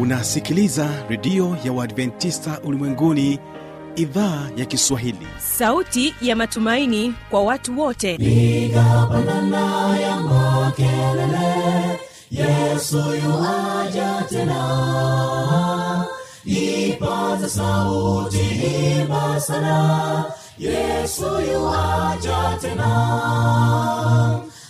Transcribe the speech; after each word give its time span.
unasikiliza 0.00 0.88
redio 1.08 1.56
ya 1.64 1.72
uadventista 1.72 2.60
ulimwenguni 2.64 3.38
idhaa 3.96 4.48
ya 4.56 4.64
kiswahili. 4.64 5.26
Sauti 5.38 6.14
ya 6.22 6.36
matumaini 6.36 7.14
kwa 7.30 7.42
watu 7.42 7.80
wote. 7.80 8.16
Nigapandana 8.16 9.98
ya 9.98 10.16
makelele 10.20 12.00
yesu 12.30 12.96
yuaja 12.98 14.24
tena. 14.28 16.06
Ipaza 16.44 17.48
sauti 17.48 18.38
imba 19.00 19.40
sana 19.40 20.24
yesu 20.58 21.24
yuaja 21.52 22.58
tena. 22.60 22.90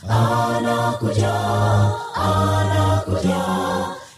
Anakuja 0.09 1.35
anakuja 2.15 3.40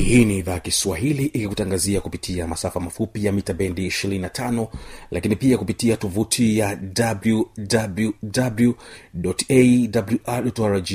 hii 0.00 0.24
ni 0.24 0.38
idhaa 0.38 0.58
kiswahili 0.58 1.24
ikikutangazia 1.24 2.00
kupitia 2.00 2.46
masafa 2.46 2.80
mafupi 2.80 3.24
ya 3.24 3.32
mita 3.32 3.54
bendi 3.54 3.86
25 3.88 4.66
lakini 5.10 5.36
pia 5.36 5.58
kupitia 5.58 5.96
tovuti 5.96 6.58
ya 6.58 6.78
wwwawrrg 9.16 10.90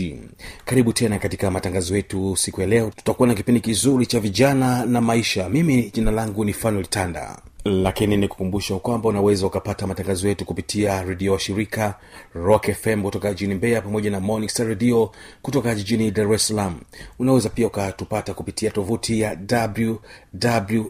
karibu 0.66 0.94
tena 0.94 1.20
katika 1.20 1.52
matangazo 1.52 1.96
yetu 1.96 2.36
siku 2.36 2.62
ya 2.62 2.68
leo. 2.68 2.92
Tutakuwa 2.96 3.28
na 3.28 3.34
kipindi 3.36 3.62
kizuri 3.62 4.06
cha 4.06 4.20
vijana 4.20 4.86
na 4.86 5.02
maisha. 5.02 5.50
Mimi 5.50 5.92
jina 5.94 6.12
langu 6.12 6.46
ni 6.46 6.54
fanuel 6.54 6.86
tanda 6.86 7.42
lakini 7.66 8.18
nikukumbusha 8.18 8.76
kwamba 8.80 9.10
unaweza 9.10 9.48
ukapata 9.48 9.88
matangazo 9.88 10.28
yetu 10.28 10.46
kupitia 10.46 11.04
redio 11.04 11.38
shirika 11.38 11.96
rock 12.34 12.72
fm 12.72 13.02
kutoka 13.04 13.30
jijini 13.34 13.56
mbeya 13.56 13.82
pamoja 13.82 14.12
na 14.12 14.20
morning 14.20 14.50
star 14.50 14.68
radio 14.68 15.12
kutoka 15.42 15.76
jijini 15.76 16.12
dar 16.12 16.34
es 16.34 16.48
salaam. 16.48 16.80
Unaweza 17.20 17.50
pia 17.50 17.68
ukatupata 17.68 18.34
kupitia 18.34 18.72
tovuti 18.72 19.22
ya 19.22 19.38
www 19.52 20.86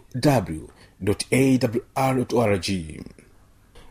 awr 1.95 2.59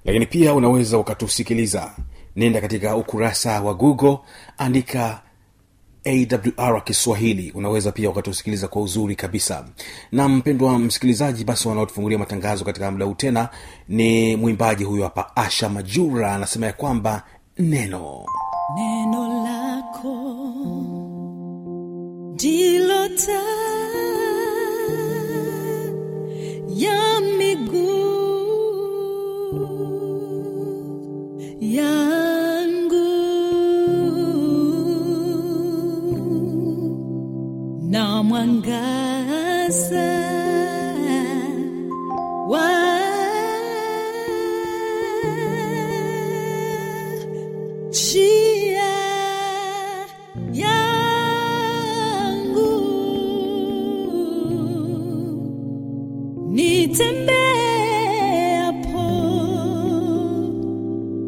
lakini 0.04 0.26
pia 0.26 0.54
unaweza 0.54 0.98
ukatusikiliza. 0.98 1.92
Nenda 2.36 2.60
katika 2.60 2.96
ukurasa 2.96 3.60
wa 3.62 3.74
google 3.74 4.18
andika 4.58 5.22
awr 6.04 6.84
kiswahili. 6.84 7.50
Unaweza 7.54 7.92
pia 7.92 8.10
ukatusikiliza 8.10 8.68
kwa 8.68 8.82
uzuri 8.82 9.16
kabisa. 9.16 9.64
Na 10.12 10.28
mpendwa 10.28 10.78
msikilizaji 10.78 11.44
basi 11.44 11.68
wanaotufungulia 11.68 12.18
matangazo 12.18 12.64
katika 12.64 12.90
muda 12.90 13.04
huu 13.04 13.14
tena 13.14 13.48
ni 13.88 14.36
mwimbaji 14.36 14.84
huyo 14.84 15.02
hapa 15.04 15.36
asha 15.36 15.68
majura 15.68 16.34
anasema 16.34 16.66
ya 16.66 16.72
kwamba 16.72 17.22
neno. 17.58 18.24
Neno 18.76 19.44
lako 19.44 20.14
ndilo 22.34 23.08
taa 23.08 23.60
mwangaza 38.22 40.10
wa 42.48 42.70
njia 47.90 48.92
yangu. 50.52 52.70
Nitembeapo 57.70 59.06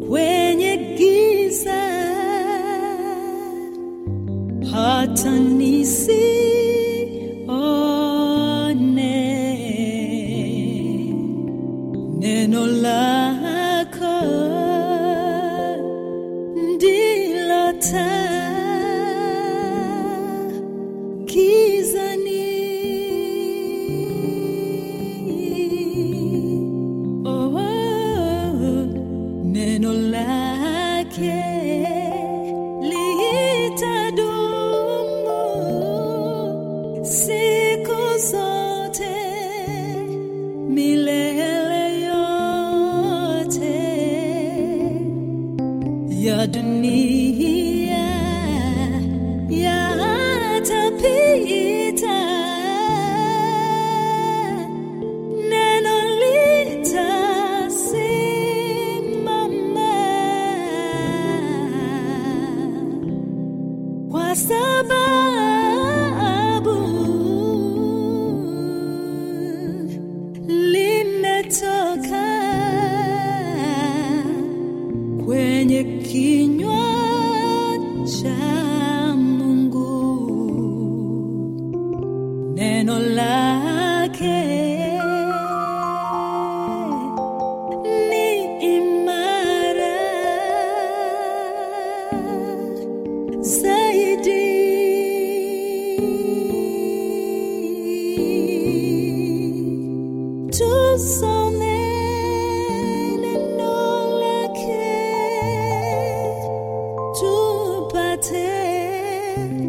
kwenye 0.09 0.77
giza 0.97 1.81
hata 4.71 5.31
nisione 5.39 6.32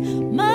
maarifa 0.04 0.53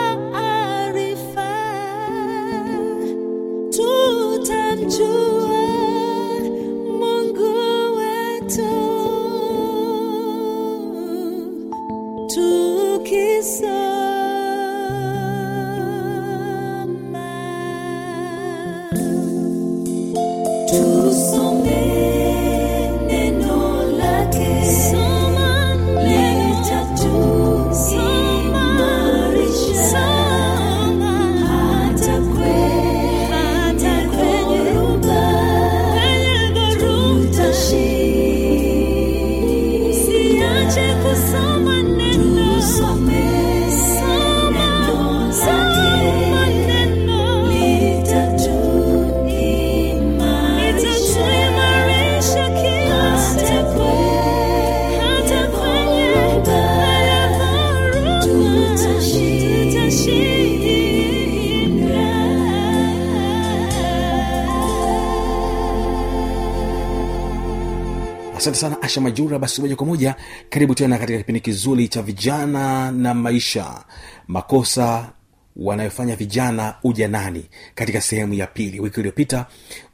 asante 68.40 68.58
sana 68.58 68.82
asha 68.82 69.02
majura. 69.02 69.40
Basi 69.40 69.62
moja 69.62 69.76
kwa 69.76 69.86
moja 69.88 70.16
karibu 70.50 70.76
tena 70.76 70.98
katika 70.98 71.18
kipindi 71.18 71.40
kizuri 71.40 71.88
cha 71.88 72.02
vijana 72.02 72.92
na 72.92 73.14
maisha. 73.14 73.84
Makosa 74.28 75.10
wanayofanya 75.56 76.16
vijana 76.16 76.76
ujanani 76.84 77.46
katika 77.76 78.02
sehemu 78.02 78.34
ya 78.34 78.48
pili. 78.48 78.80
Wiki 78.80 79.00
iliyopita 79.00 79.46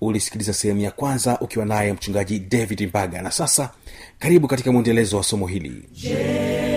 ulisikiliza 0.02 0.54
sehemu 0.54 0.82
ya 0.82 0.92
kwanza 0.92 1.40
ukiwa 1.40 1.66
naye 1.66 1.94
mchungaji 1.94 2.40
david 2.40 2.88
mbaga. 2.90 3.22
Na 3.22 3.32
sasa 3.32 3.70
karibu 4.20 4.48
katika 4.48 4.72
mwendelezo 4.72 5.18
wa 5.18 5.24
somo 5.24 5.48
hili. 5.48 5.84
Bali 6.04 6.75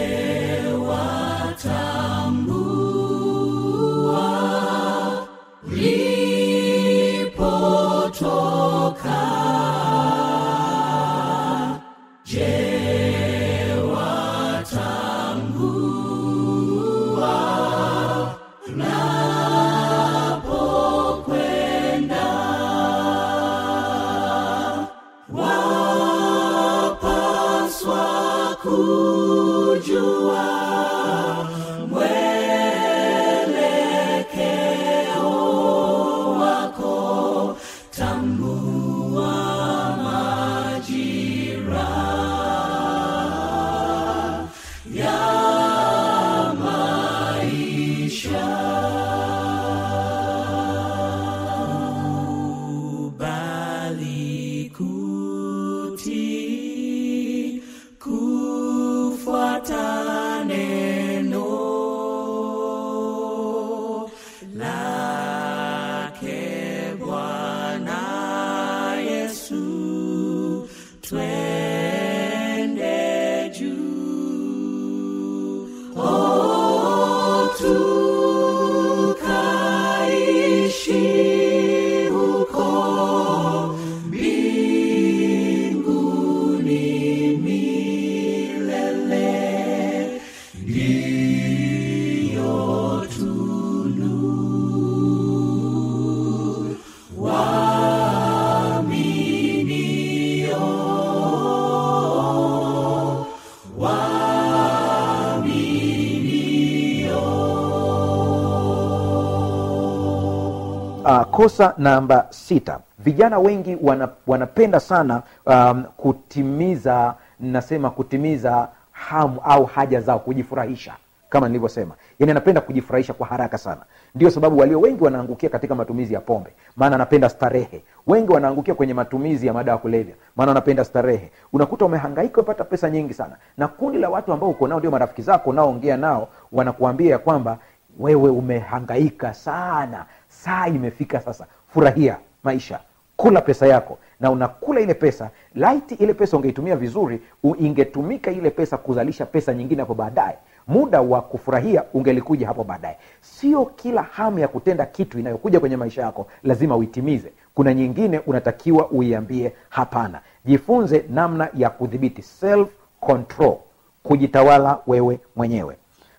kosa 111.49 111.75
namba 111.79 112.27
sita. 112.31 112.81
Vijana 112.99 113.39
wengi 113.39 113.79
wana, 113.83 114.09
wanapenda 114.27 114.81
sana 114.81 115.23
um, 115.47 115.85
kutimiza 115.97 117.15
nasema 117.41 117.91
kutimiza 117.91 118.69
hamu 118.93 119.41
au 119.45 119.65
haja 119.65 120.01
zao 120.01 120.19
kujifurahisha 120.19 120.93
kama 121.31 121.47
nilivyosema. 121.49 121.95
Yani 122.19 122.31
anapenda 122.31 122.61
kujifurahisha 122.61 123.13
kwa 123.13 123.27
haraka 123.27 123.59
sana. 123.59 123.81
Ndio 124.15 124.31
sababu 124.31 124.59
walio 124.59 124.81
wengi 124.81 125.05
wanaangukia 125.05 125.49
katika 125.49 125.75
matumizi 125.75 126.15
ya 126.15 126.21
pombe. 126.21 126.51
Maana 126.77 126.95
anapenda 126.95 127.29
starehe. 127.29 127.83
Wengi 128.07 128.33
wanaangukia 128.33 128.75
kwenye 128.75 128.95
matumizi 128.95 129.47
ya 129.47 129.53
madawa 129.53 129.79
kulevya. 129.79 130.15
Maana 130.37 130.51
anapenda 130.51 130.85
starehe. 130.85 131.31
Unakuta 131.53 131.85
umehangaika 131.85 132.41
umepata 132.41 132.65
pesa 132.65 132.91
nyingi 132.91 133.15
sana. 133.15 133.37
Na 133.57 133.69
kundi 133.69 133.99
la 133.99 134.11
watu 134.11 134.33
ambao 134.33 134.51
uko 134.51 134.69
nao 134.69 134.79
ndio 134.79 134.91
marafiki 134.91 135.23
zako 135.23 135.51
unaoongea 135.51 135.97
nao 135.97 136.29
wanakuambia 136.53 137.11
ya 137.11 137.19
kwamba 137.19 137.59
wewe 137.99 138.31
umehangaika 138.31 139.35
sana 139.35 140.05
saa 140.29 140.67
imefika 140.67 141.21
sasa. 141.21 141.47
Furahia 141.75 142.17
maisha. 142.43 142.81
Kula 143.17 143.41
pesa 143.41 143.67
yako. 143.67 143.99
Na 144.21 144.31
unakula 144.31 144.81
ile 144.81 144.95
pesa 144.95 145.31
laiti 145.55 145.95
ile 145.95 146.15
pesa 146.15 146.37
ungeitumia 146.37 146.77
vizuri 146.77 147.21
ingetumika 147.59 148.31
ile 148.31 148.51
pesa 148.51 148.77
kuzalisha 148.77 149.27
pesa 149.27 149.55
nyingine 149.55 149.83
hapo 149.83 149.95
baadaye. 149.95 150.37
Muda 150.69 151.01
wa 151.01 151.21
kufurahia 151.23 151.85
ungelikuja 151.95 152.47
hapo 152.47 152.65
baadaye. 152.65 152.97
Sio 153.21 153.65
kila 153.67 154.03
hamu 154.03 154.39
ya 154.39 154.49
kutenda 154.49 154.87
kitu 154.87 155.19
inayokuja 155.19 155.61
kwenye 155.61 155.77
maisha 155.77 156.03
yako 156.03 156.27
lazima 156.43 156.77
uitimize. 156.77 157.33
Kuna 157.55 157.75
nyingine 157.75 158.19
unatakiwa 158.19 158.89
uiambie 158.91 159.53
hapana. 159.69 160.21
Jifunze 160.45 161.05
namna 161.11 161.49
ya 161.55 161.71
kudhibiti 161.71 162.23
self 162.23 162.69
control 163.01 163.57
kujitawala 164.03 164.79
wewe 164.87 165.21
mwenyewe. 165.37 165.77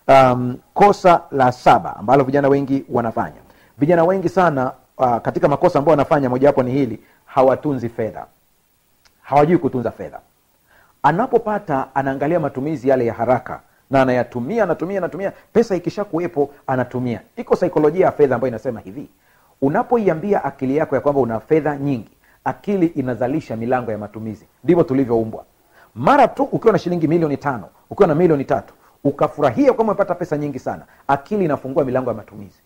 Um, 0.07 0.57
kosa 0.73 1.21
la 1.31 1.51
saba 1.51 1.95
ambalo 1.95 2.23
vijana 2.23 2.49
wengi 2.49 2.85
wanafanya 2.89 3.35
vijana 3.79 4.03
wengi 4.03 4.29
sana 4.29 4.71
uh, 4.97 5.17
katika 5.17 5.47
makosa 5.47 5.79
ambayo 5.79 5.91
wanafanya 5.93 6.29
mojawapo 6.29 6.63
ni 6.63 6.71
hili 6.71 6.99
hawatunzi 7.25 7.89
fedha. 7.89 8.25
Hawajui 9.21 9.57
kutunza 9.57 9.91
fedha. 9.91 10.19
Anapopata 11.03 11.87
anaangalia 11.95 12.39
matumizi 12.39 12.89
yale 12.89 13.05
ya 13.05 13.13
haraka 13.13 13.59
na 13.91 14.01
anayatumia 14.01 14.63
anatumia 14.63 14.97
anatumia 14.97 15.31
pesa 15.53 15.75
ikisha 15.75 16.03
kuwepo 16.03 16.49
anatumia. 16.67 17.21
Iko 17.37 17.55
saikolojia 17.55 18.05
ya 18.05 18.11
fedha 18.11 18.35
ambayo 18.35 18.49
inasema 18.49 18.79
hivi 18.79 19.07
unapoiambia 19.61 20.43
akili 20.43 20.77
yako 20.77 20.95
ya 20.95 21.01
kwamba 21.01 21.21
una 21.21 21.39
fedha 21.39 21.77
nyingi 21.77 22.09
akili 22.43 22.85
inazalisha 22.85 23.55
milango 23.55 23.91
ya 23.91 23.97
matumizi. 23.97 24.45
Ndivyo 24.63 24.83
tulivyoumbwa. 24.83 25.43
Mara 25.95 26.27
tu 26.27 26.43
ukiwa 26.43 26.73
na 26.73 26.79
shilingi 26.79 27.07
milioni 27.07 27.37
tano 27.37 27.67
ukiwa 27.89 28.07
na 28.07 28.15
milioni 28.15 28.45
tatu 28.45 28.73
ukafurahia 29.03 29.73
kwamba 29.73 29.93
umepata 29.93 30.15
pesa 30.15 30.37
nyingi 30.37 30.59
sana 30.59 30.81
akili 31.07 31.45
inafungua 31.45 31.85
milango 31.85 32.09
ya 32.09 32.15
matumizi 32.15 32.59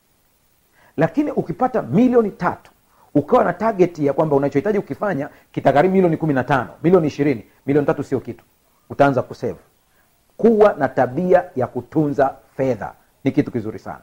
lakini 0.97 1.31
ukipata 1.31 1.81
milioni 1.81 2.29
tatu 2.31 2.71
ukawa 3.15 3.43
na 3.43 3.53
target 3.53 3.99
ya 3.99 4.13
kwamba 4.13 4.35
unachohitaji 4.35 4.77
ukifanya 4.77 5.29
kitagharimu 5.51 5.93
milioni 5.93 6.17
kumi 6.17 6.33
na 6.33 6.43
tano 6.43 6.69
milioni 6.83 7.07
ishirini 7.07 7.45
milioni 7.65 7.87
tatu 7.87 8.03
sio 8.03 8.19
kitu. 8.19 8.45
Utaanza 8.89 9.21
kusave. 9.21 9.59
Kuwa 10.37 10.73
na 10.79 10.87
tabia 10.87 11.43
ya 11.55 11.67
kutunza 11.67 12.35
fedha 12.57 12.93
ni 13.23 13.31
kitu 13.31 13.51
kizuri 13.51 13.79
sana. 13.79 13.99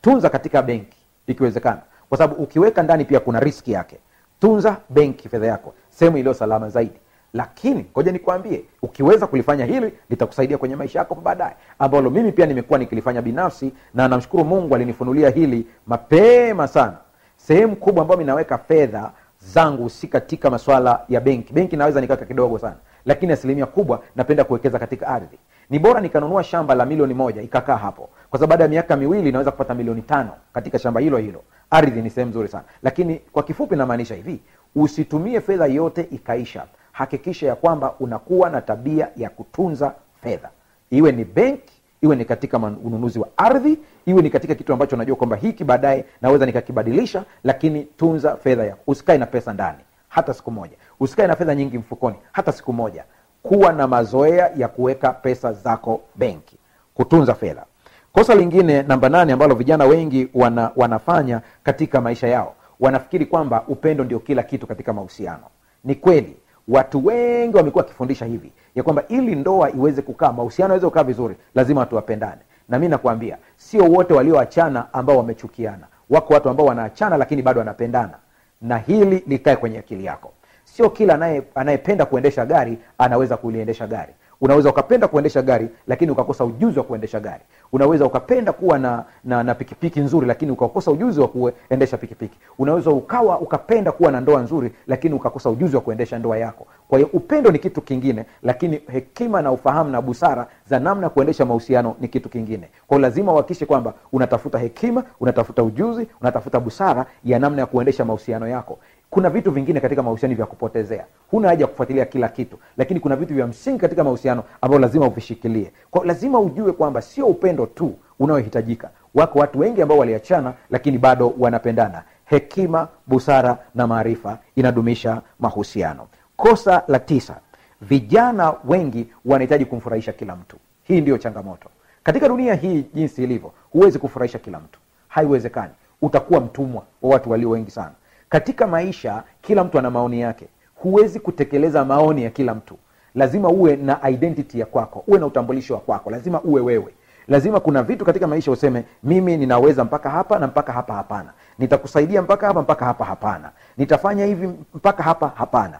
Tunza 0.00 0.30
katika 0.30 0.62
benki 0.62 0.96
ikiwezekana. 1.26 1.80
Kwa 2.08 2.18
sababu 2.18 2.42
ukiweka 2.42 2.82
ndani 2.82 3.04
pia 3.04 3.20
kuna 3.20 3.40
riski 3.40 3.72
yake. 3.72 3.98
Tunza 4.40 4.76
benki 4.90 5.28
fedha 5.28 5.46
yako 5.46 5.74
sehemu 5.90 6.16
iliyo 6.18 6.34
salama 6.34 6.68
zaidi 6.70 7.00
lakini 7.34 7.86
ngoja 7.92 8.12
nikwambie 8.12 8.64
ukiweza 8.82 9.26
kulifanya 9.26 9.64
hili 9.64 9.92
litakusaidia 10.10 10.58
kwenye 10.58 10.76
maisha 10.76 10.98
yako 10.98 11.14
baadaye. 11.14 11.54
Ambalo 11.78 12.10
mimi 12.10 12.32
pia 12.32 12.46
nimekuwa 12.46 12.78
nikilifanya 12.78 13.22
binafsi 13.22 13.72
na 13.94 14.08
namshukuru 14.08 14.44
mungu 14.44 14.74
alinifunulia 14.74 15.30
hili 15.30 15.66
mapema 15.86 16.68
sana. 16.68 16.96
Sehemu 17.36 17.76
kubwa 17.76 18.02
ambayo 18.02 18.18
minaweka 18.18 18.58
fedha 18.58 19.10
zangu 19.40 19.90
si 19.90 20.06
katika 20.08 20.50
maswala 20.50 21.00
ya 21.08 21.20
benki. 21.20 21.52
Benki 21.52 21.76
naweza 21.76 22.00
nikaweka 22.00 22.26
kidogo 22.26 22.58
sana 22.58 22.76
lakini 23.06 23.32
asilimia 23.32 23.66
kubwa 23.66 24.02
napenda 24.16 24.44
kuwekeza 24.44 24.78
katika 24.78 25.06
ardhi. 25.08 25.38
Ni 25.70 25.78
bora 25.78 26.00
nikanunua 26.00 26.44
shamba 26.44 26.74
la 26.74 26.84
milioni 26.86 27.14
moja 27.14 27.42
ikakaa 27.42 27.76
hapo. 27.76 28.08
Kwa 28.30 28.38
sababu 28.38 28.50
baada 28.50 28.64
ya 28.64 28.70
miaka 28.70 28.96
miwili 28.96 29.32
naweza 29.32 29.50
kupata 29.50 29.74
milioni 29.74 30.02
tano 30.02 30.30
katika 30.52 30.78
shamba 30.78 31.00
hilo 31.00 31.16
hilo. 31.18 31.42
Ardhi 31.70 32.02
ni 32.02 32.10
sehemu 32.10 32.30
nzuri 32.30 32.48
sana. 32.48 32.64
Lakini 32.82 33.14
kwa 33.32 33.42
kifupi 33.42 33.76
namaanisha 33.76 34.14
hivi 34.14 34.40
usitumie 34.76 35.40
fedha 35.40 35.66
yote 35.66 36.08
ikaisha 36.10 36.64
hakikisha 37.02 37.46
ya 37.46 37.54
kwamba 37.54 37.94
unakuwa 38.00 38.50
na 38.50 38.60
tabia 38.60 39.08
ya 39.16 39.30
kutunza 39.30 39.92
fedha. 40.22 40.48
Iwe 40.90 41.12
ni 41.12 41.24
benki 41.24 41.72
iwe 42.02 42.16
ni 42.16 42.24
katika 42.24 42.56
ununuzi 42.58 43.18
wa 43.18 43.28
ardhi 43.36 43.78
iwe 44.06 44.22
ni 44.22 44.30
katika 44.30 44.54
kitu 44.54 44.72
ambacho 44.72 44.96
najua 44.96 45.16
kwamba 45.16 45.36
hiki 45.36 45.64
baadaye 45.64 46.04
naweza 46.22 46.46
nikakibadilisha 46.46 47.24
lakini 47.44 47.82
tunza 47.84 48.36
fedha 48.36 48.64
yako. 48.64 48.80
Usikae 48.86 49.18
na 49.18 49.26
pesa 49.26 49.52
ndani 49.52 49.78
hata 50.08 50.34
siku 50.34 50.50
moja. 50.50 50.76
Usikae 51.00 51.26
na 51.26 51.36
fedha 51.36 51.54
nyingi 51.54 51.78
mfukoni 51.78 52.16
hata 52.32 52.52
siku 52.52 52.72
moja. 52.72 53.04
Kuwa 53.42 53.72
na 53.72 53.86
mazoea 53.86 54.50
ya 54.56 54.68
kuweka 54.68 55.12
pesa 55.12 55.52
zako 55.52 56.00
benki 56.14 56.56
kutunza 56.94 57.34
fedha. 57.34 57.64
Kosa 58.12 58.34
lingine 58.34 58.82
namba 58.82 59.08
nane 59.08 59.32
ambalo 59.32 59.54
vijana 59.54 59.84
wengi 59.84 60.28
wana, 60.34 60.70
wanafanya 60.76 61.40
katika 61.62 62.00
maisha 62.00 62.28
yao 62.28 62.54
wanafikiri 62.80 63.26
kwamba 63.26 63.64
upendo 63.68 64.04
ndio 64.04 64.18
kila 64.18 64.42
kitu 64.42 64.66
katika 64.66 64.92
mahusiano. 64.92 65.44
Ni 65.84 65.94
kweli 65.94 66.36
watu 66.68 67.06
wengi 67.06 67.56
wamekuwa 67.56 67.84
wakifundisha 67.84 68.24
hivi 68.26 68.52
ya 68.74 68.82
kwamba 68.82 69.04
ili 69.08 69.34
ndoa 69.34 69.70
iweze 69.70 70.02
kukaa 70.02 70.32
mahusiano 70.32 70.72
aweze 70.72 70.86
kukaa 70.86 71.04
vizuri 71.04 71.36
lazima 71.54 71.80
watu 71.80 71.96
wapendane 71.96 72.40
na 72.68 72.78
mi 72.78 72.88
nakwambia 72.88 73.38
sio 73.56 73.84
wote 73.84 74.14
walioachana 74.14 74.86
ambao 74.92 75.16
wamechukiana. 75.16 75.86
Wako 76.10 76.34
watu 76.34 76.48
ambao 76.48 76.66
wanaachana 76.66 77.16
lakini 77.16 77.42
bado 77.42 77.58
wanapendana. 77.58 78.14
Na 78.62 78.78
hili 78.78 79.24
likae 79.26 79.56
kwenye 79.56 79.78
akili 79.78 80.04
yako. 80.04 80.32
Sio 80.64 80.90
kila 80.90 81.14
anayependa 81.54 82.06
kuendesha 82.06 82.46
gari 82.46 82.78
anaweza 82.98 83.36
kuliendesha 83.36 83.86
gari 83.86 84.12
unaweza 84.42 84.70
ukapenda 84.70 85.08
kuendesha 85.08 85.42
gari 85.42 85.68
lakini 85.86 86.10
ukakosa 86.10 86.44
ujuzi 86.44 86.78
wa 86.78 86.84
kuendesha 86.84 87.20
gari. 87.20 87.42
Unaweza 87.72 88.06
ukapenda 88.06 88.52
kuwa 88.52 88.78
na, 88.78 89.04
na, 89.24 89.42
na 89.42 89.54
pikipiki 89.54 90.00
nzuri 90.00 90.26
lakini 90.26 90.50
ukakosa 90.52 90.90
ujuzi 90.90 91.20
wa 91.20 91.28
kuendesha 91.28 91.96
pikipiki. 91.96 92.38
Unaweza 92.58 92.90
ukawa 92.90 93.38
ukapenda 93.40 93.92
kuwa 93.92 94.12
na 94.12 94.20
ndoa 94.20 94.42
nzuri 94.42 94.72
lakini 94.86 95.14
ukakosa 95.14 95.50
ujuzi 95.50 95.76
wa 95.76 95.82
kuendesha 95.82 96.18
ndoa 96.18 96.38
yako. 96.38 96.66
Kwa 96.88 96.98
hiyo 96.98 97.10
upendo 97.12 97.50
ni 97.50 97.58
kitu 97.58 97.80
kingine 97.80 98.24
lakini 98.42 98.80
hekima 98.92 99.42
na 99.42 99.52
ufahamu 99.52 99.90
na 99.90 100.02
busara 100.02 100.46
za 100.70 100.78
namna 100.78 101.06
ya 101.06 101.10
kuendesha 101.10 101.44
mahusiano 101.44 101.94
ni 102.00 102.08
kitu 102.08 102.28
kingine. 102.28 102.68
Kwao 102.86 103.00
lazima 103.00 103.32
uhakikishe 103.32 103.66
kwamba 103.66 103.94
unatafuta 104.12 104.58
hekima 104.58 105.04
unatafuta 105.20 105.62
ujuzi 105.62 106.06
unatafuta 106.20 106.60
busara 106.60 107.06
ya 107.24 107.38
namna 107.38 107.60
ya 107.60 107.66
kuendesha 107.66 108.04
mahusiano 108.04 108.48
yako 108.48 108.78
kuna 109.12 109.30
vitu 109.30 109.50
vingine 109.50 109.80
katika 109.80 110.02
mahusiano 110.02 110.34
vya 110.34 110.46
kupotezea. 110.46 111.04
Huna 111.30 111.48
haja 111.48 111.64
ya 111.64 111.66
kufuatilia 111.68 112.04
kila 112.04 112.28
kitu 112.28 112.58
lakini 112.76 113.00
kuna 113.00 113.16
vitu 113.16 113.34
vya 113.34 113.46
msingi 113.46 113.78
katika 113.78 114.04
mahusiano 114.04 114.44
ambavyo 114.60 114.78
lazima 114.86 115.06
uvishikilie. 115.06 115.72
Lazima 116.04 116.40
ujue 116.40 116.72
kwamba 116.72 117.02
sio 117.02 117.26
upendo 117.26 117.66
tu 117.66 117.94
unaohitajika. 118.18 118.90
Wako 119.14 119.38
watu 119.38 119.58
wengi 119.58 119.82
ambao 119.82 119.98
waliachana 119.98 120.54
lakini 120.70 120.98
bado 120.98 121.34
wanapendana. 121.38 122.02
Hekima 122.24 122.88
busara 123.06 123.58
na 123.74 123.86
maarifa 123.86 124.38
inadumisha 124.56 125.22
mahusiano. 125.40 126.06
Kosa 126.36 126.82
la 126.88 126.98
tisa 126.98 127.36
vijana 127.80 128.54
wengi 128.68 129.06
wanahitaji 129.24 129.64
kumfurahisha 129.64 130.12
kila 130.12 130.36
mtu. 130.36 130.56
Hii 130.82 131.00
ndiyo 131.00 131.18
changamoto. 131.18 131.68
Katika 132.02 132.28
dunia 132.28 132.54
hii 132.54 132.84
jinsi 132.94 133.24
ilivyo 133.24 133.52
huwezi 133.72 133.98
kufurahisha 133.98 134.38
kila 134.38 134.60
mtu. 134.60 134.80
Haiwezekani. 135.08 135.72
Utakuwa 136.02 136.40
mtumwa 136.40 136.82
wa 137.02 137.10
watu 137.10 137.30
walio 137.30 137.50
wengi 137.50 137.70
sana 137.70 137.92
katika 138.32 138.66
maisha 138.66 139.22
kila 139.42 139.64
mtu 139.64 139.78
ana 139.78 139.90
maoni 139.90 140.20
yake. 140.20 140.46
Huwezi 140.74 141.20
kutekeleza 141.20 141.84
maoni 141.84 142.22
ya 142.24 142.30
kila 142.30 142.54
mtu. 142.54 142.76
Lazima 143.14 143.48
uwe 143.48 143.76
na 143.76 144.10
identity 144.10 144.60
ya 144.60 144.66
kwako. 144.66 145.04
Uwe 145.06 145.18
na 145.18 145.26
utambulisho 145.26 145.74
wa 145.74 145.80
kwako. 145.80 146.10
Lazima 146.10 146.40
uwe 146.42 146.60
wewe. 146.60 146.94
Lazima 147.28 147.60
kuna 147.60 147.82
vitu 147.82 148.04
katika 148.04 148.26
maisha 148.26 148.50
useme 148.50 148.84
mimi 149.02 149.36
ninaweza 149.36 149.84
mpaka 149.84 150.10
hapa 150.10 150.38
na 150.38 150.46
mpaka 150.46 150.72
hapa 150.72 150.94
hapana. 150.94 151.32
Nitakusaidia 151.58 152.22
mpaka 152.22 152.46
hapa 152.46 152.62
mpaka 152.62 152.84
hapa 152.84 153.04
hapana. 153.04 153.50
Nitafanya 153.78 154.26
hivi 154.26 154.46
mpaka 154.74 155.02
hapa 155.02 155.32
hapana 155.34 155.78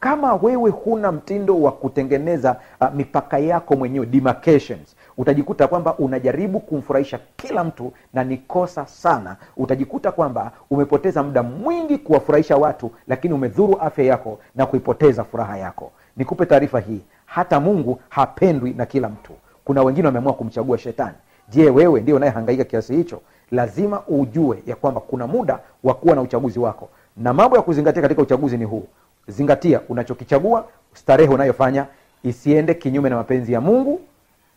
kama 0.00 0.34
wewe 0.34 0.70
huna 0.70 1.12
mtindo 1.12 1.60
wa 1.62 1.72
kutengeneza 1.72 2.56
uh, 2.80 2.92
mipaka 2.94 3.38
yako 3.38 3.76
mwenyewe 3.76 4.06
demarcations 4.06 4.96
utajikuta 5.18 5.68
kwamba 5.68 5.96
unajaribu 5.98 6.60
kumfurahisha 6.60 7.18
kila 7.36 7.64
mtu 7.64 7.92
na 8.14 8.24
ni 8.24 8.36
kosa 8.36 8.86
sana. 8.86 9.36
Utajikuta 9.56 10.12
kwamba 10.12 10.52
umepoteza 10.70 11.22
muda 11.22 11.42
mwingi 11.42 11.98
kuwafurahisha 11.98 12.56
watu 12.56 12.90
lakini 13.08 13.34
umedhuru 13.34 13.76
afya 13.80 14.04
yako 14.04 14.38
na 14.54 14.66
kuipoteza 14.66 15.24
furaha 15.24 15.58
yako. 15.58 15.92
Nikupe 16.16 16.46
taarifa 16.46 16.80
hii 16.80 17.00
hata 17.26 17.60
mungu 17.60 18.00
hapendwi 18.08 18.70
na 18.72 18.86
kila 18.86 19.08
mtu. 19.08 19.32
Kuna 19.64 19.82
wengine 19.82 20.06
wameamua 20.06 20.32
kumchagua 20.32 20.78
shetani. 20.78 21.14
Je 21.48 21.70
wewe 21.70 22.00
ndio 22.00 22.16
unayehangaika 22.16 22.64
kiasi 22.64 22.96
hicho? 22.96 23.20
Lazima 23.50 24.02
ujue 24.08 24.62
ya 24.66 24.76
kwamba 24.76 25.00
kuna 25.00 25.26
muda 25.26 25.58
wa 25.84 25.94
kuwa 25.94 26.14
na 26.14 26.20
uchaguzi 26.22 26.58
wako. 26.58 26.88
Na 27.16 27.32
mambo 27.32 27.56
ya 27.56 27.62
kuzingatia 27.62 28.02
katika 28.02 28.22
uchaguzi 28.22 28.56
ni 28.58 28.64
huu 28.64 28.86
zingatia 29.28 29.80
unachokichagua 29.88 30.64
starehe 30.94 31.34
unayofanya 31.34 31.86
isiende 32.22 32.74
kinyume 32.74 33.10
na 33.10 33.16
mapenzi 33.16 33.52
ya 33.52 33.60
mungu. 33.60 34.00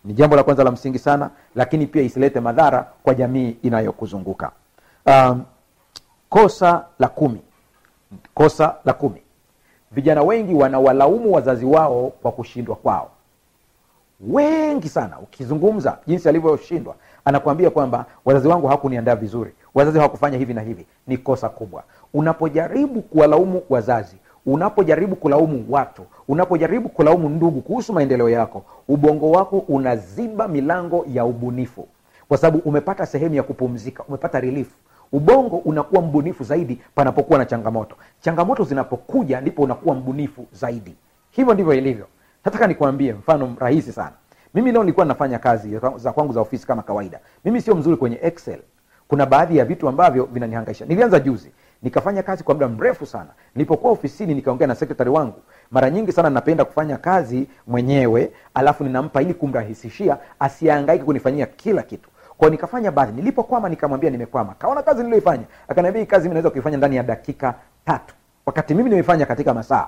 Ni 0.05 0.13
jambo 0.13 0.35
la 0.35 0.43
kwanza 0.43 0.63
la 0.63 0.71
msingi 0.71 0.99
sana 0.99 1.29
lakini 1.55 1.87
pia 1.87 2.01
isilete 2.01 2.39
madhara 2.39 2.87
kwa 3.03 3.13
jamii 3.15 3.57
inayokuzunguka. 3.61 4.51
Um, 5.05 5.43
kosa 6.29 6.85
la 6.99 7.07
kumi. 7.07 7.41
Kosa 8.33 8.75
la 8.85 8.93
kumi. 8.93 9.21
Vijana 9.91 10.23
wengi 10.23 10.53
wanawalaumu 10.53 11.33
wazazi 11.33 11.65
wao 11.65 12.13
kwa 12.21 12.31
kushindwa 12.31 12.75
kwao. 12.75 13.11
Wengi 14.21 14.89
sana 14.89 15.19
ukizungumza 15.19 15.97
jinsi 16.07 16.29
alivyoshindwa 16.29 16.95
anakuambia 17.25 17.69
kwamba 17.69 18.05
wazazi 18.25 18.47
wangu 18.47 18.67
hawakuniandaa 18.67 19.15
vizuri 19.15 19.53
wazazi 19.75 19.97
hawakufanya 19.97 20.37
hivi 20.37 20.53
na 20.53 20.61
hivi. 20.61 20.85
Ni 21.07 21.17
kosa 21.17 21.49
kubwa. 21.49 21.83
Unapojaribu 22.13 23.01
kuwalaumu 23.01 23.61
wazazi 23.69 24.15
unapojaribu 24.47 25.15
kulaumu 25.15 25.65
watu 25.69 26.01
unapojaribu 26.27 26.89
kulaumu 26.89 27.29
ndugu 27.29 27.61
kuhusu 27.61 27.93
maendeleo 27.93 28.29
yako 28.29 28.63
ubongo 28.87 29.31
wako 29.31 29.57
unaziba 29.59 30.47
milango 30.47 31.05
ya 31.13 31.25
ubunifu. 31.25 31.87
Kwa 32.27 32.37
sababu 32.37 32.69
umepata 32.69 33.05
sehemu 33.05 33.35
ya 33.35 33.43
kupumzika 33.43 34.03
umepata 34.03 34.39
relief. 34.39 34.67
Ubongo 35.11 35.57
unakuwa 35.57 36.01
mbunifu 36.01 36.43
zaidi 36.43 36.81
panapokuwa 36.95 37.39
na 37.39 37.45
changamoto. 37.45 37.95
Changamoto 38.21 38.63
zinapokuja 38.63 39.41
ndipo 39.41 39.61
unakuwa 39.61 39.95
mbunifu 39.95 40.45
zaidi. 40.53 40.95
Hivyo 41.31 41.53
ndivyo 41.53 41.73
ilivyo. 41.73 42.07
Nataka 42.45 42.67
nikuambie 42.67 43.13
mfano 43.13 43.55
rahisi 43.59 43.91
sana. 43.91 44.11
Mimi 44.53 44.71
leo 44.71 44.83
nilikuwa 44.83 45.05
nafanya 45.05 45.39
kazi 45.39 45.79
za 45.95 46.11
kwangu 46.11 46.33
za 46.33 46.41
ofisi 46.41 46.67
kama 46.67 46.81
kawaida. 46.81 47.19
Mimi 47.45 47.61
sio 47.61 47.75
mzuri 47.75 47.97
kwenye 47.97 48.19
excel. 48.21 48.59
Kuna 49.07 49.25
baadhi 49.25 49.57
ya 49.57 49.65
vitu 49.65 49.87
ambavyo 49.89 50.25
vinanihangaisha. 50.25 50.85
Nilianza 50.85 51.19
juzi 51.19 51.51
nikafanya 51.83 52.23
kazi 52.23 52.43
kwa 52.43 52.53
muda 52.55 52.67
mrefu 52.67 53.05
sana. 53.05 53.29
Nilipokuwa 53.55 53.93
ofisini 53.93 54.33
nikaongea 54.35 54.67
na 54.67 54.75
sekretari 54.75 55.09
wangu. 55.09 55.41
Mara 55.71 55.89
nyingi 55.89 56.11
sana 56.11 56.29
napenda 56.29 56.65
kufanya 56.65 56.97
kazi 56.97 57.47
mwenyewe 57.67 58.31
alafu 58.53 58.83
ninampa 58.83 59.21
ili 59.21 59.33
kumrahisishia 59.33 60.17
asiangaike 60.39 61.03
kunifanyia 61.03 61.45
kila 61.45 61.81
kitu. 61.83 62.09
Kwao 62.37 62.51
nikafanya 62.51 62.91
baadhi. 62.91 63.11
Nilipokwama 63.11 63.69
nikamwambia 63.69 64.09
nimekwama. 64.09 64.53
Kaona 64.53 64.81
kazi 64.83 64.99
niliyoifanya. 65.03 65.43
Akaniambia 65.67 65.99
hii 66.01 66.05
kazi 66.07 66.29
naweza 66.29 66.49
kuifanya 66.49 66.77
ndani 66.77 66.95
ya 66.95 67.03
dakika 67.03 67.53
tatu. 67.85 68.15
Wakati 68.45 68.73
mimi 68.73 68.89
nimeifanya 68.89 69.25
katika 69.25 69.53
masaa. 69.53 69.87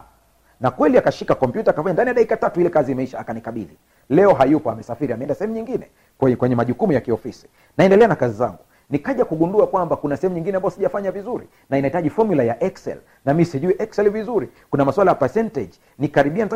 Na 0.62 0.72
kweli 0.72 0.98
akashika 0.98 1.36
kompyuta 1.36 1.72
akafanya 1.72 1.94
ndani 1.94 2.08
ya 2.08 2.14
dakika 2.14 2.38
tatu 2.38 2.60
ile 2.62 2.70
kazi 2.70 2.92
imeisha 2.92 3.20
akanikabidhi. 3.20 3.78
Leo 4.10 4.34
hayupo 4.34 4.72
amesafiri 4.72 5.14
ameenda 5.14 5.36
sehemu 5.36 5.54
nyingine. 5.54 5.90
Kwenye, 6.18 6.36
kwenye 6.36 6.56
majukumu 6.56 6.94
ya 6.94 7.02
kiofisi. 7.02 7.48
Naendelea 7.78 8.08
na 8.08 8.16
kazi 8.16 8.34
zangu 8.38 8.58
nikaja 8.90 9.26
kugundua 9.26 9.68
kwamba 9.68 9.96
kuna 9.96 10.18
sehemu 10.18 10.36
nyingine 10.36 10.58
ambayo 10.58 10.72
sijafanya 10.72 11.12
vizuri 11.12 11.48
na 11.70 11.78
inahitaji 11.78 12.10
formula 12.10 12.44
ya 12.44 12.64
excel 12.64 12.98
na 13.26 13.34
mi 13.34 13.46
sijui 13.46 13.76
excel 13.80 14.10
vizuri. 14.10 14.50
Kuna 14.70 14.86
maswala 14.86 15.12
ya 15.12 15.16
percentage. 15.16 15.72
Nikaribia 16.00 16.50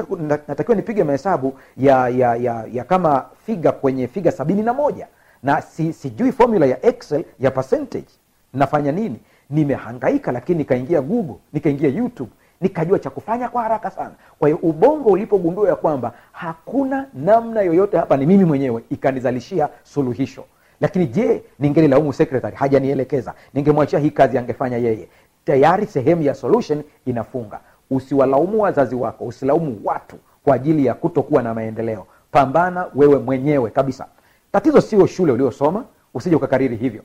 natakiwa 0.47 0.75
nipige 0.75 1.03
mahesabu 1.03 1.53
ya, 1.77 2.09
ya, 2.09 2.35
ya, 2.35 2.65
ya 2.71 2.83
kama 2.83 3.25
figa 3.45 3.71
kwenye 3.71 4.07
figa 4.07 4.31
sabini 4.31 4.61
na 4.63 4.73
moja. 4.73 5.07
Na 5.43 5.61
si, 5.61 5.93
sijui 5.93 6.31
formula 6.31 6.65
ya 6.65 6.85
excel 6.85 7.23
ya 7.39 7.51
percentage. 7.51 8.07
Nafanya 8.53 8.91
nini? 8.91 9.19
Nimehangaika 9.49 10.31
lakini 10.31 10.57
nikaingia 10.57 11.01
google 11.01 11.35
nikaingia 11.53 11.89
youtube. 11.89 12.31
Nikajua 12.61 12.99
cha 12.99 13.09
kufanya 13.09 13.49
kwa 13.49 13.61
haraka 13.63 13.91
sana. 13.91 14.11
Kwa 14.39 14.47
hiyo 14.47 14.59
ubongo 14.61 15.09
ulipogundua 15.09 15.69
ya 15.69 15.75
kwamba 15.75 16.13
hakuna 16.31 17.05
namna 17.13 17.61
yoyote 17.61 17.97
hapa 17.97 18.17
ni 18.17 18.25
mimi 18.25 18.45
mwenyewe 18.45 18.83
ikanizalishia 18.89 19.69
suluhisho 19.83 20.45
lakini 20.81 21.07
je 21.07 21.43
ningelilaumu 21.59 22.13
secretary? 22.13 22.55
Hajanielekeza. 22.55 23.33
Ningemwachia 23.53 23.99
hii 23.99 24.09
kazi 24.11 24.37
angefanya 24.37 24.77
yeye. 24.77 25.07
Tayari 25.45 25.85
sehemu 25.85 26.21
ya 26.21 26.33
solution 26.35 26.83
inafunga. 27.05 27.59
Usiwalaumu 27.91 28.61
wazazi 28.61 28.95
wako 28.95 29.25
usilaumu 29.25 29.79
watu 29.83 30.15
kwa 30.43 30.55
ajili 30.55 30.85
ya 30.85 30.93
kutokuwa 30.93 31.41
na 31.43 31.53
maendeleo. 31.53 32.05
Pambana 32.31 32.87
wewe 32.95 33.19
mwenyewe 33.19 33.69
kabisa. 33.69 34.05
Tatizo 34.51 34.81
sio 34.81 35.07
shule 35.07 35.31
uliosoma 35.31 35.85
usije 36.13 36.35
ukakariri 36.35 36.75
hivyo. 36.75 37.01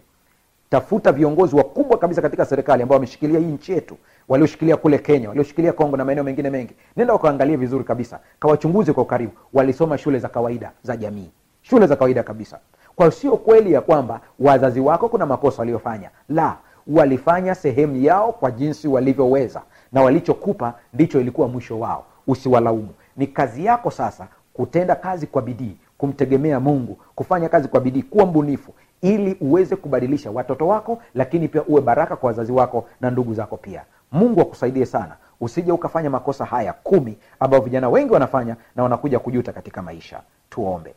Tafuta 0.71 1.13
viongozi 1.13 1.57
wakubwa 1.57 1.99
kabisa 1.99 2.23
katika 2.23 2.45
serikali 2.45 2.83
ambao 2.83 2.97
wameshikilia 2.97 3.39
hii 3.39 3.45
nchi 3.47 3.73
yetu 3.73 3.97
walioshikilia 4.29 4.77
kule 4.77 4.99
kenya 4.99 5.29
walioshikilia 5.29 5.73
kongo 5.73 5.97
na 5.97 6.05
maeneo 6.05 6.25
mengine 6.25 6.51
mengi. 6.51 6.75
Nenda 6.97 7.13
wakaangalie 7.13 7.57
vizuri 7.57 7.85
kabisa. 7.85 8.21
Kawachunguze 8.41 8.93
kwa 8.93 9.03
ukaribu. 9.03 9.33
Walisoma 9.53 9.99
shule 9.99 10.19
za 10.19 10.29
kawaida 10.29 10.73
za 10.83 10.97
jamii. 10.97 11.31
Shule 11.63 11.87
za 11.87 11.97
kawaida 11.97 12.23
kabisa 12.23 12.59
kwa 12.99 13.11
sio 13.11 13.37
kweli 13.37 13.73
ya 13.73 13.81
kwamba 13.81 14.21
wazazi 14.41 14.81
wako 14.81 15.09
kuna 15.09 15.27
makosa 15.27 15.59
waliofanya. 15.59 16.11
La 16.29 16.57
walifanya 16.87 17.55
sehemu 17.55 17.97
yao 17.97 18.33
kwa 18.33 18.51
jinsi 18.51 18.89
walivyoweza 18.89 19.63
na 19.93 20.03
walichokupa 20.03 20.75
ndicho 20.95 21.21
ilikuwa 21.21 21.49
mwisho 21.49 21.79
wao. 21.81 22.05
Usiwalaumu. 22.27 22.89
Ni 23.17 23.27
kazi 23.27 23.65
yako 23.65 23.91
sasa 23.91 24.27
kutenda 24.55 24.95
kazi 24.95 25.27
kwa 25.27 25.43
bidii 25.43 25.77
kumtegemea 25.99 26.61
mungu 26.61 26.99
kufanya 27.15 27.49
kazi 27.49 27.69
kwa 27.69 27.81
bidii 27.81 28.03
kuwa 28.03 28.27
mbunifu 28.27 28.73
ili 29.01 29.37
uweze 29.41 29.77
kubadilisha 29.77 30.31
watoto 30.31 30.67
wako 30.69 31.03
lakini 31.15 31.49
pia 31.49 31.63
uwe 31.63 31.81
baraka 31.81 32.17
kwa 32.17 32.27
wazazi 32.27 32.53
wako 32.53 32.87
na 33.01 33.11
ndugu 33.11 33.35
zako 33.35 33.57
pia. 33.57 33.83
Mungu 34.13 34.41
akusaidie 34.41 34.87
sana. 34.87 35.17
Usije 35.41 35.73
ukafanya 35.73 36.11
makosa 36.11 36.45
haya 36.45 36.73
kumi 36.73 37.19
ambayo 37.41 37.63
vijana 37.63 37.89
wengi 37.89 38.13
wanafanya 38.13 38.57
na 38.77 38.83
wanakuja 38.83 39.19
kujuta 39.19 39.53
katika 39.53 39.83
maisha. 39.83 40.21
Tuombe 40.51 40.95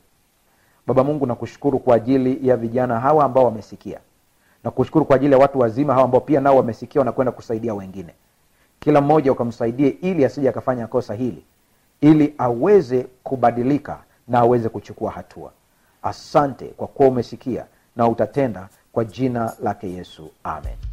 baba 0.93 1.03
mungu 1.03 1.25
nakushukuru 1.25 1.79
kwa 1.79 1.95
ajili 1.95 2.47
ya 2.47 2.57
vijana 2.57 2.99
hawa 2.99 3.25
ambao 3.25 3.45
wamesikia. 3.45 3.99
Na 4.63 4.71
kushukuru 4.71 5.05
kwa 5.05 5.15
ajili 5.15 5.31
ya 5.33 5.37
watu 5.39 5.59
wazima 5.59 5.93
hawa 5.93 6.05
ambao 6.05 6.21
pia 6.21 6.41
nao 6.41 6.57
wamesikia 6.57 7.01
wanakwenda 7.01 7.31
kusaidia 7.31 7.73
wengine. 7.73 8.13
Kila 8.79 9.01
mmoja 9.01 9.31
ukamsaidie 9.31 9.87
ili 9.89 10.25
asije 10.25 10.49
akafanya 10.49 10.87
kosa 10.87 11.13
hili 11.13 11.43
ili 12.01 12.33
aweze 12.37 13.07
kubadilika 13.23 13.99
na 14.27 14.39
aweze 14.39 14.69
kuchukua 14.69 15.11
hatua. 15.11 15.51
Asante 16.03 16.65
kwa 16.65 16.87
kuwa 16.87 17.09
umesikia 17.09 17.65
na 17.95 18.07
utatenda 18.07 18.67
kwa 18.91 19.05
jina 19.05 19.53
lake 19.63 19.91
yesu. 19.93 20.29
Amen 20.43 20.90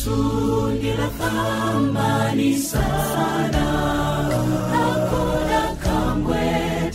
Yesu 0.00 0.72
ni 0.80 0.92
la 0.96 1.08
thamani 1.18 2.56
sana, 2.56 3.64
hakuna 4.72 5.76
kamwe 5.84 6.44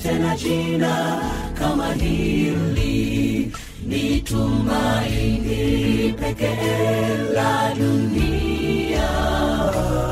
tena 0.03 0.35
jina 0.38 1.21
kama 1.59 1.93
hili, 1.93 3.51
ni 3.85 4.21
tumaini 4.21 6.13
pekee 6.19 7.17
la 7.35 7.74
dunia. 7.77 9.09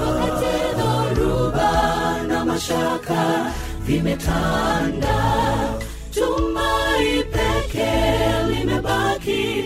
Wakati 0.05 0.55
dhoruba 0.77 2.21
na 2.27 2.45
mashaka 2.45 3.51
vimetanda, 3.85 5.17
tumai 6.13 7.23
pekee 7.33 8.43
limebaki 8.49 9.65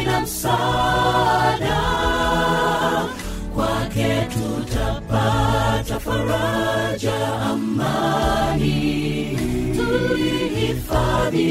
haina 0.00 0.20
msaada, 0.20 1.80
kwake 3.54 4.26
tutapata 4.32 6.00
faraja, 6.00 7.12
amani 7.50 9.38
tuihifadhi 9.76 11.42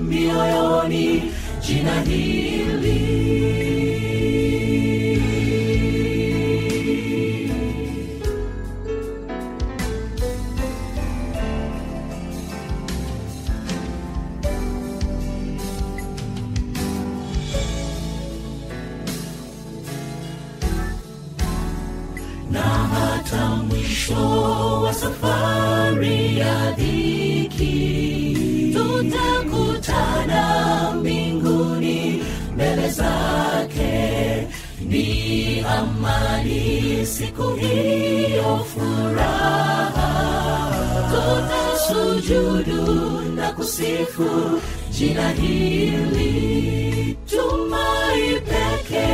mioyoni 0.00 1.22
jina 1.66 2.00
hili. 2.02 3.23
Amani 37.04 37.06
siku 37.06 37.42
hiyo 37.54 38.64
furaha. 38.74 40.10
Tutasujudu 41.10 43.20
na 43.36 43.52
kusifu 43.52 44.60
jina 44.90 45.28
hili. 45.30 47.18
Tumai 47.30 48.40
peke 48.40 49.06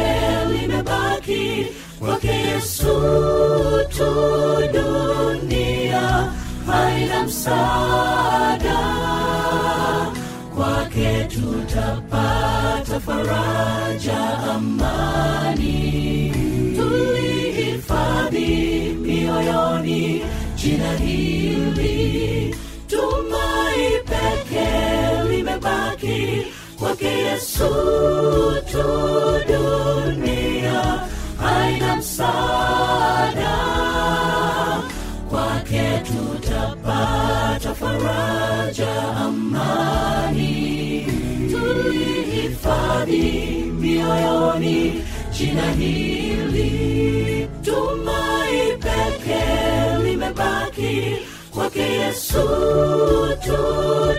limebaki 0.52 1.66
kwake 1.98 2.28
yesu 2.28 2.94
tu. 3.96 4.10
Dunia 4.72 6.32
haina 6.66 7.24
msaada. 7.24 8.80
Kwake 10.56 11.24
tutapata 11.24 13.00
faraja 13.00 14.38
amani 14.54 15.89
jina 20.62 20.92
hili 20.92 22.54
tumai 22.88 23.84
pekee 24.10 25.22
limebaki 25.30 26.46
kwake 26.78 27.06
yesu 27.08 27.68
tu 28.72 28.84
dunia. 29.48 30.82
Haina 31.42 31.96
msaada 31.96 33.56
kwake 35.30 36.02
tutapata 36.06 37.74
faraja 37.74 38.92
amani. 39.16 41.06
Tulihifadhi 41.50 43.22
mioyoni 43.80 45.04
jina 45.38 45.70
hili 45.72 47.48
tumai 47.64 48.76
pekee 48.80 49.69
kwake 51.54 51.80
yesu 51.82 52.42
tu 53.44 53.56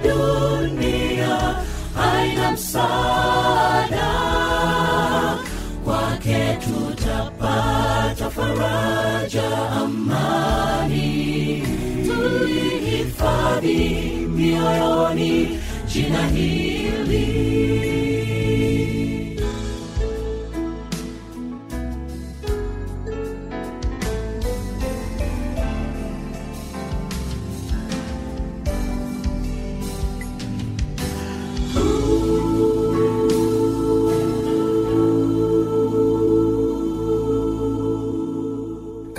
dunia 0.04 1.56
haina 1.96 2.52
msaada. 2.52 4.12
Kwake 5.86 6.58
tutapata 6.64 8.30
faraja 8.30 9.70
amani. 9.84 11.64
Tulihifadhi 12.08 13.80
mioyoni 14.36 15.60
jina 15.88 16.28
hili 16.28 16.71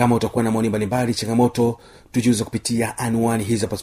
kama 0.02 0.14
utakuwa 0.14 0.44
na 0.44 0.50
maoni 0.50 0.68
mbalimbali 0.68 1.14
changamoto 1.14 1.78
tujiuze 2.12 2.44
kupitia 2.44 2.98
anuani 2.98 3.44
hizo 3.44 3.66
hapa 3.66 3.76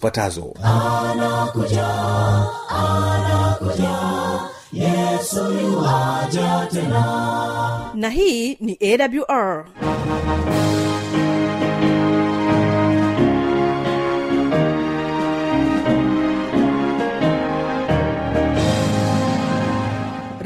yesoja 4.73 6.67
tena. 6.71 7.91
Na 7.95 8.09
hii 8.09 8.57
ni 8.61 8.77
awr 8.81 9.65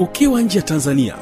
ukiwa 0.00 0.42
nje 0.42 0.58
ya 0.58 0.64
tanzania 0.64 1.14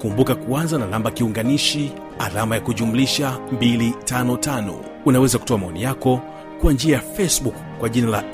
kumbuka 0.00 0.34
kuanza 0.34 0.78
na 0.78 0.86
namba 0.86 1.10
kiunganishi 1.10 1.92
alama 2.18 2.54
ya 2.54 2.60
kujumlisha 2.60 3.38
255 3.52 4.74
unaweza 5.04 5.38
kutoa 5.38 5.58
maoni 5.58 5.82
yako 5.82 6.20
kwa 6.60 6.72
njia 6.72 6.94
ya 6.96 7.02
facebook 7.02 7.54
kwa 7.78 7.88
jina 7.88 8.08
la 8.10 8.24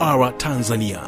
awr 0.00 0.36
tanzania. 0.36 1.00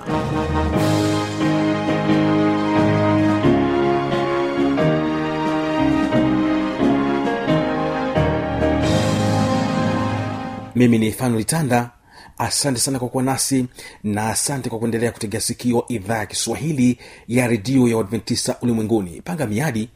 Mimi 10.74 10.98
ni 10.98 11.12
fanolitanda 11.12 11.76
tanda 11.76 12.01
asante 12.42 12.80
sana 12.80 12.98
kwa 12.98 13.08
kuwa 13.08 13.22
nasi 13.22 13.66
na 14.04 14.28
asante 14.28 14.68
kwa 14.70 14.78
kuendelea 14.78 15.12
kutegea 15.12 15.40
sikio 15.40 15.84
idhaa 15.88 16.18
ya 16.18 16.26
kiswahili 16.26 16.98
ya 17.28 17.46
redio 17.46 17.88
ya 17.88 17.96
uadventista 17.96 18.56
ulimwenguni. 18.62 19.20
Panga 19.24 19.46
miadi 19.46 19.88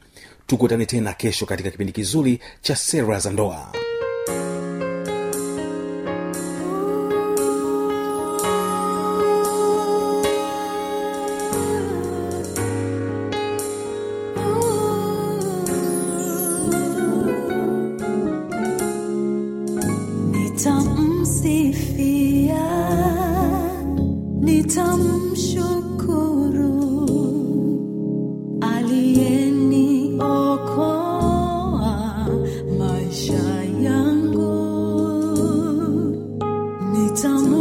tukutane 0.47 0.87
tena 0.87 1.13
kesho 1.13 1.47
katika 1.47 1.71
kipindi 1.71 1.93
kizuri 1.93 2.41
cha 2.61 2.77
sera 2.77 3.19
za 3.19 3.31
ndoa 3.31 3.73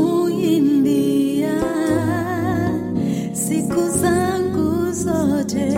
nitamuimbia 0.05 1.61
siku 3.33 3.89
zangu 3.89 4.91
zote 4.91 5.77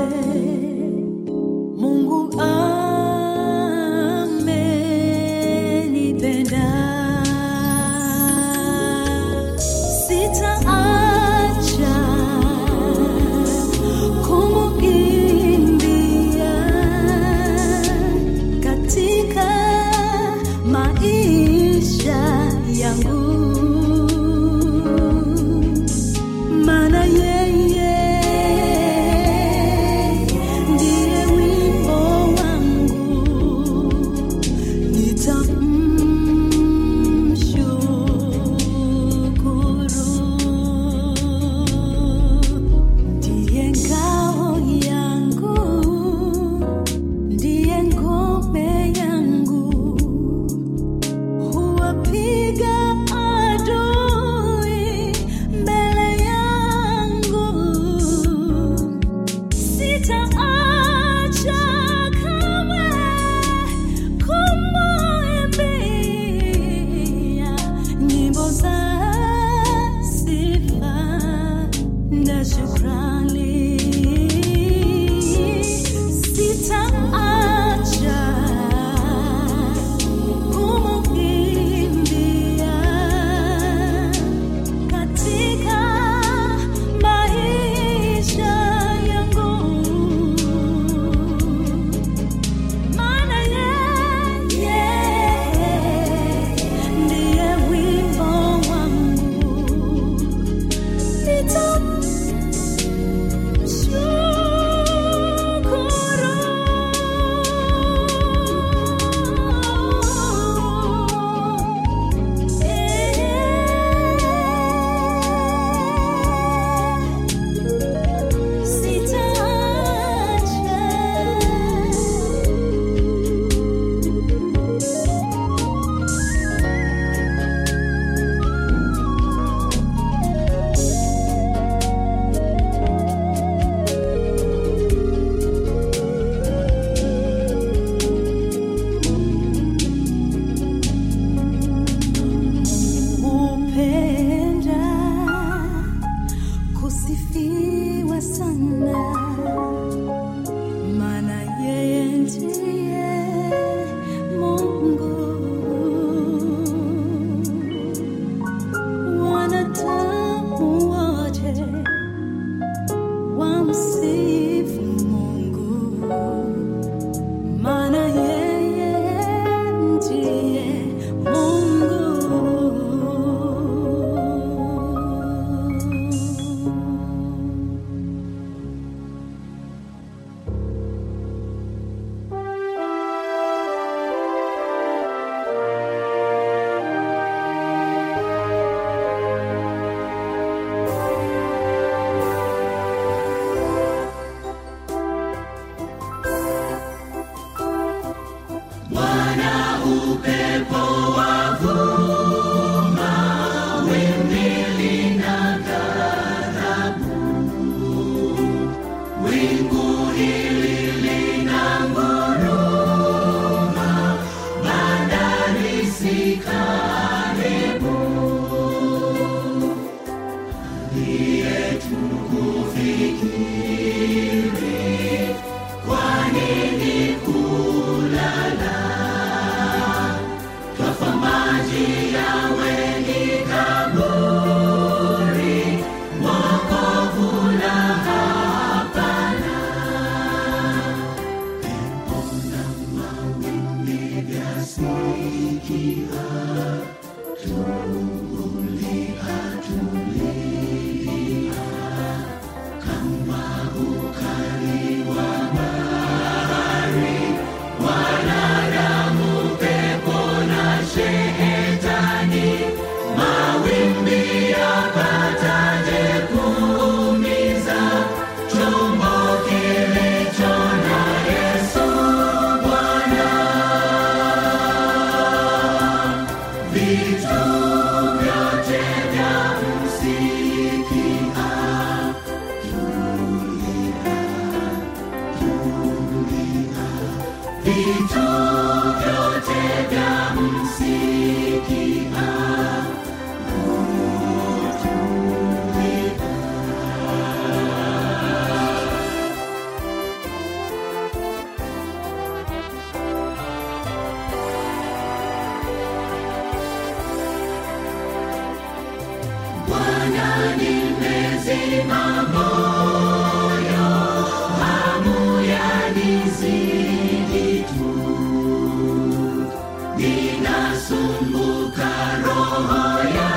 Sumbuka 320.76 322.20
Roho 322.26 323.00
yang 323.08 323.37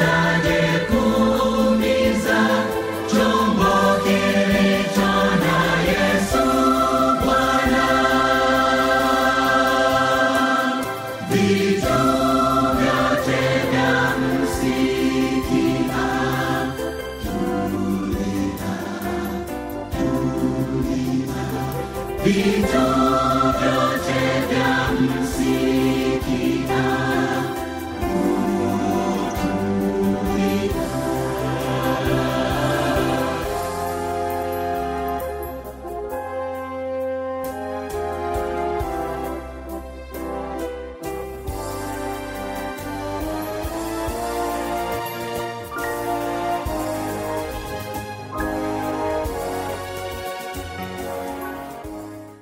자. 0.00 0.29